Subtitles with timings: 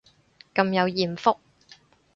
[0.55, 1.37] 咁有艷福